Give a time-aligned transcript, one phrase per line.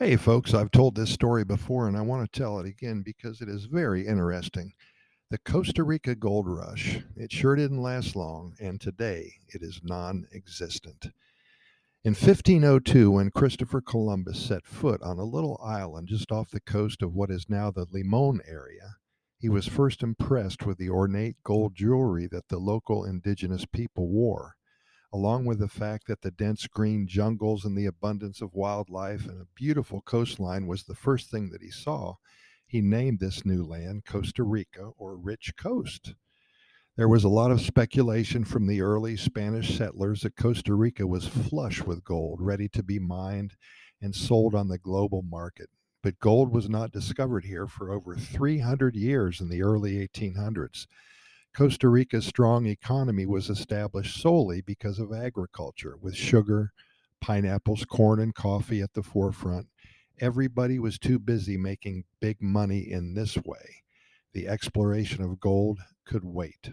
[0.00, 3.40] Hey, folks, I've told this story before and I want to tell it again because
[3.40, 4.74] it is very interesting.
[5.28, 10.28] The Costa Rica gold rush, it sure didn't last long, and today it is non
[10.32, 11.06] existent.
[12.04, 17.02] In 1502, when Christopher Columbus set foot on a little island just off the coast
[17.02, 18.98] of what is now the Limon area,
[19.36, 24.54] he was first impressed with the ornate gold jewelry that the local indigenous people wore
[25.12, 29.40] along with the fact that the dense green jungles and the abundance of wildlife and
[29.40, 32.14] a beautiful coastline was the first thing that he saw,
[32.66, 36.14] he named this new land Costa Rica or Rich Coast.
[36.96, 41.28] There was a lot of speculation from the early Spanish settlers that Costa Rica was
[41.28, 43.54] flush with gold, ready to be mined
[44.02, 45.70] and sold on the global market.
[46.02, 50.86] But gold was not discovered here for over 300 years in the early 1800s.
[51.58, 56.72] Costa Rica's strong economy was established solely because of agriculture, with sugar,
[57.20, 59.66] pineapples, corn, and coffee at the forefront.
[60.20, 63.82] Everybody was too busy making big money in this way.
[64.34, 66.70] The exploration of gold could wait.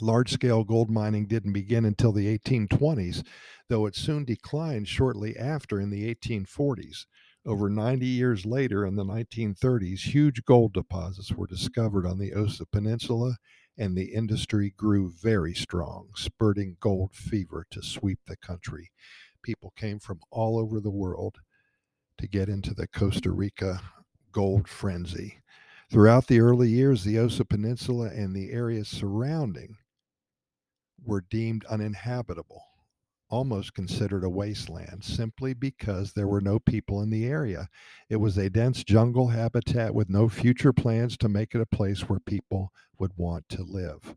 [0.00, 3.24] Large scale gold mining didn't begin until the 1820s,
[3.68, 7.06] though it soon declined shortly after in the 1840s.
[7.46, 12.66] Over 90 years later, in the 1930s, huge gold deposits were discovered on the Osa
[12.66, 13.36] Peninsula
[13.78, 18.90] and the industry grew very strong, spurting gold fever to sweep the country.
[19.42, 21.36] People came from all over the world
[22.18, 23.80] to get into the Costa Rica
[24.32, 25.38] gold frenzy.
[25.90, 29.76] Throughout the early years, the Osa Peninsula and the areas surrounding
[31.02, 32.62] were deemed uninhabitable
[33.30, 37.68] almost considered a wasteland simply because there were no people in the area.
[38.08, 42.08] It was a dense jungle habitat with no future plans to make it a place
[42.08, 44.16] where people would want to live.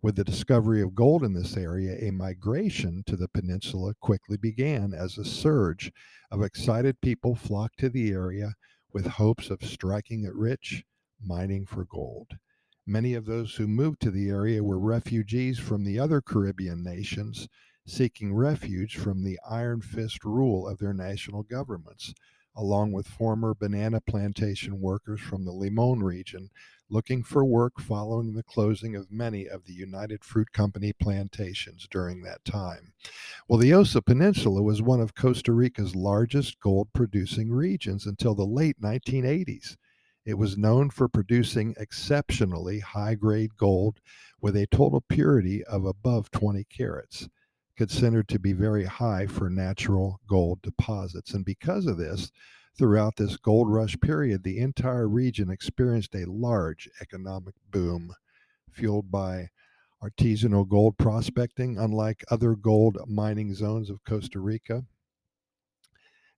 [0.00, 4.92] With the discovery of gold in this area, a migration to the peninsula quickly began
[4.92, 5.92] as a surge
[6.30, 8.54] of excited people flocked to the area
[8.92, 10.84] with hopes of striking it rich,
[11.20, 12.32] mining for gold.
[12.84, 17.48] Many of those who moved to the area were refugees from the other Caribbean nations
[17.86, 22.14] seeking refuge from the iron fist rule of their national governments,
[22.56, 26.50] along with former banana plantation workers from the Limon region
[26.92, 32.22] looking for work following the closing of many of the United Fruit Company plantations during
[32.22, 32.92] that time.
[33.48, 38.44] Well, the Osa Peninsula was one of Costa Rica's largest gold producing regions until the
[38.44, 39.76] late 1980s.
[40.26, 43.98] It was known for producing exceptionally high grade gold
[44.42, 47.26] with a total purity of above 20 carats
[47.76, 51.34] considered to be very high for natural gold deposits.
[51.34, 52.30] And because of this,
[52.76, 58.14] throughout this gold rush period, the entire region experienced a large economic boom
[58.70, 59.48] fueled by
[60.02, 64.84] artisanal gold prospecting, unlike other gold mining zones of Costa Rica.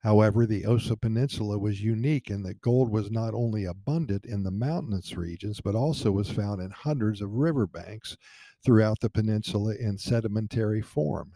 [0.00, 4.50] However, the Osa Peninsula was unique in that gold was not only abundant in the
[4.50, 8.18] mountainous regions, but also was found in hundreds of riverbanks
[8.64, 11.32] throughout the peninsula in sedimentary form.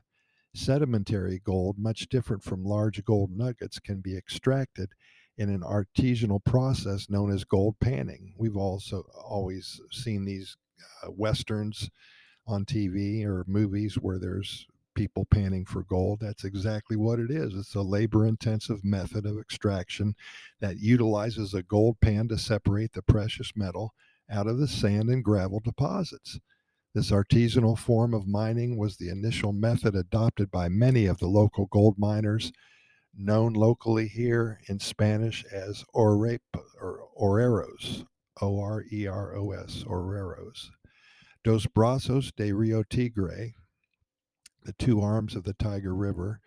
[0.55, 4.91] Sedimentary gold, much different from large gold nuggets, can be extracted
[5.37, 8.35] in an artisanal process known as gold panning.
[8.37, 10.57] We've also always seen these
[11.05, 11.91] uh, westerns
[12.47, 16.19] on TV or movies where there's people panning for gold.
[16.21, 17.55] That's exactly what it is.
[17.55, 20.17] It's a labor intensive method of extraction
[20.61, 23.95] that utilizes a gold pan to separate the precious metal
[24.29, 26.41] out of the sand and gravel deposits.
[26.99, 31.67] This artisanal form of mining was the initial method adopted by many of the local
[31.67, 32.51] gold miners,
[33.17, 36.17] known locally here in Spanish as or
[37.17, 38.05] oreros,
[38.43, 40.71] O R E R O S, oreros.
[41.45, 43.55] Dos Brazos de Rio Tigre,
[44.65, 46.41] the two arms of the Tiger River,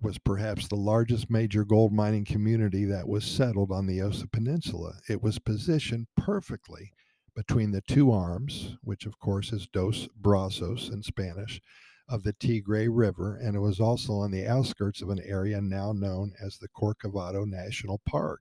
[0.00, 5.00] was perhaps the largest major gold mining community that was settled on the Osa Peninsula.
[5.08, 6.92] It was positioned perfectly
[7.38, 11.62] between the two arms, which of course is Dos Brazos in Spanish,
[12.08, 15.92] of the Tigre River, and it was also on the outskirts of an area now
[15.92, 18.40] known as the Corcovado National Park.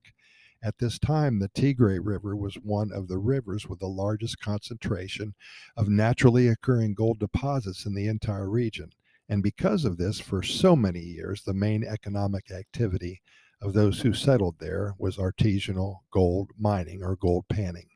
[0.63, 5.35] At this time, the Tigre River was one of the rivers with the largest concentration
[5.75, 8.89] of naturally occurring gold deposits in the entire region.
[9.29, 13.21] And because of this, for so many years, the main economic activity
[13.61, 17.89] of those who settled there was artisanal gold mining or gold panning.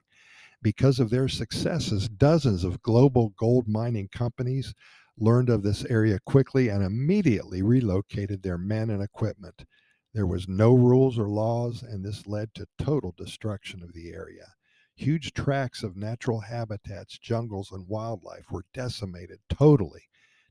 [0.61, 4.73] Because of their successes, dozens of global gold mining companies
[5.17, 9.65] learned of this area quickly and immediately relocated their men and equipment.
[10.13, 14.53] There was no rules or laws, and this led to total destruction of the area.
[14.95, 20.09] Huge tracts of natural habitats, jungles, and wildlife were decimated totally,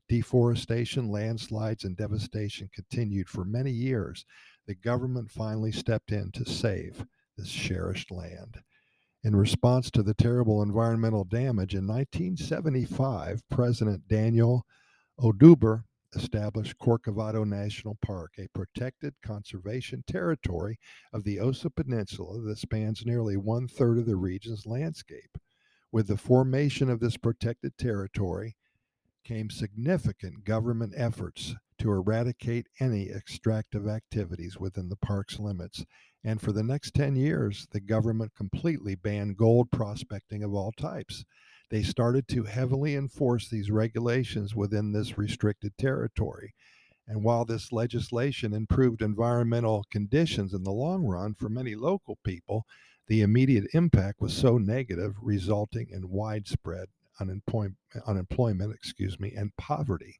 [0.09, 4.25] deforestation, landslides, and devastation continued for many years,
[4.65, 7.05] the government finally stepped in to save
[7.37, 8.61] this cherished land.
[9.23, 14.65] In response to the terrible environmental damage in 1975, President Daniel
[15.19, 15.83] Oduber
[16.15, 20.79] established Corcovado National Park, a protected conservation territory
[21.13, 25.37] of the Osa Peninsula that spans nearly one third of the region's landscape.
[25.91, 28.55] With the formation of this protected territory
[29.23, 35.85] came significant government efforts to eradicate any extractive activities within the park's limits.
[36.23, 41.25] And for the next 10 years, the government completely banned gold prospecting of all types
[41.71, 46.53] they started to heavily enforce these regulations within this restricted territory.
[47.07, 52.65] And while this legislation improved environmental conditions in the long run for many local people,
[53.07, 56.89] the immediate impact was so negative, resulting in widespread
[57.19, 60.19] unemployment, unemployment excuse me, and poverty.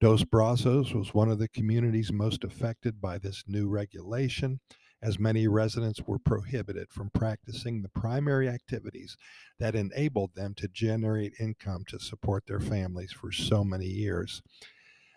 [0.00, 4.60] Dos Brazos was one of the communities most affected by this new regulation
[5.02, 9.16] as many residents were prohibited from practicing the primary activities
[9.58, 14.42] that enabled them to generate income to support their families for so many years.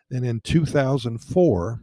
[0.10, 1.80] Then in 2004,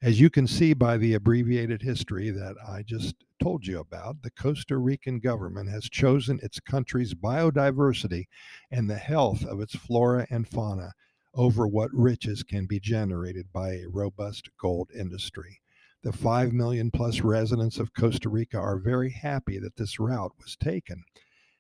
[0.01, 4.31] As you can see by the abbreviated history that I just told you about, the
[4.31, 8.27] Costa Rican government has chosen its country's biodiversity
[8.71, 10.93] and the health of its flora and fauna
[11.33, 15.59] over what riches can be generated by a robust gold industry.
[16.01, 20.55] The 5 million plus residents of Costa Rica are very happy that this route was
[20.55, 21.03] taken.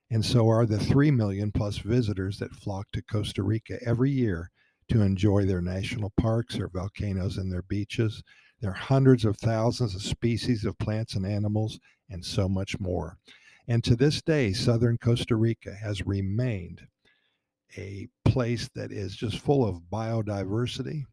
[0.09, 4.49] And so are the 3 million plus visitors that flock to Costa Rica every year
[4.89, 8.23] to enjoy their national parks, their volcanoes, and their beaches.
[8.59, 13.17] There are hundreds of thousands of species of plants and animals, and so much more.
[13.67, 16.87] And to this day, southern Costa Rica has remained
[17.77, 21.05] a place that is just full of biodiversity.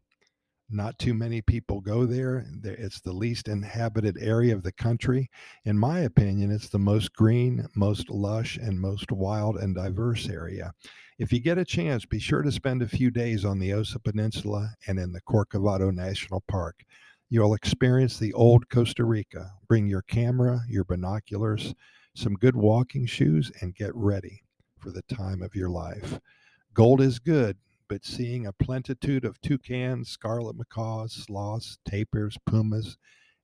[0.69, 2.45] Not too many people go there.
[2.63, 5.29] It's the least inhabited area of the country.
[5.63, 10.73] In my opinion, it's the most green, most lush, and most wild and diverse area.
[11.19, 13.97] If you get a chance, be sure to spend a few days on the Osa
[13.97, 16.83] Peninsula and in the Corcovado National Park.
[17.29, 19.49] You'll experience the old Costa Rica.
[19.69, 21.73] Bring your camera, your binoculars,
[22.13, 24.43] some good walking shoes, and get ready
[24.79, 26.19] for the time of your life.
[26.73, 27.57] Gold is good,
[27.89, 32.97] but seeing a plentitude of toucans, scarlet macaws, sloths, tapirs, pumas,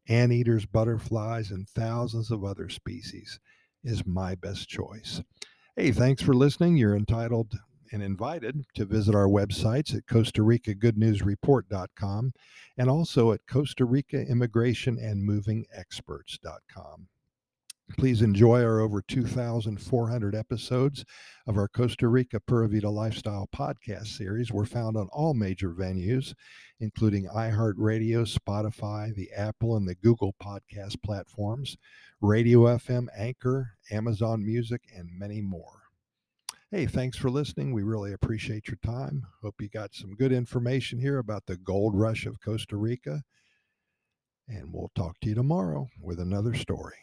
[0.08, 3.40] anteaters, butterflies, and thousands of other species
[3.84, 5.22] is my best choice.
[5.76, 6.78] Hey, thanks for listening.
[6.78, 7.54] You're entitled
[7.92, 13.86] and invited to visit our websites at Costa Rica Good News and also at Costa
[13.86, 17.08] Rica Immigration and Moving Experts.com.
[17.98, 21.06] Please enjoy our over 2,400 episodes
[21.48, 24.52] of our Costa Rica Pura Vida Lifestyle podcast series.
[24.52, 26.34] We're found on all major venues,
[26.80, 31.78] including iHeartRadio, Spotify, the Apple and the Google podcast platforms,
[32.20, 35.84] Radio FM, Anchor, Amazon Music, and many more.
[36.72, 37.74] Hey, thanks for listening.
[37.74, 39.28] We really appreciate your time.
[39.44, 43.22] Hope you got some good information here about the gold rush of Costa Rica.
[44.48, 46.96] And we'll talk to you tomorrow with another story.